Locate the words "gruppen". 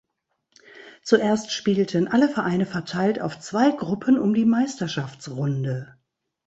3.69-4.17